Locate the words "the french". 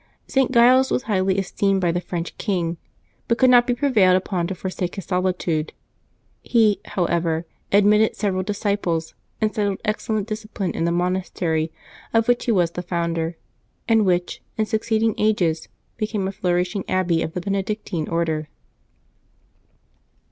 1.91-2.35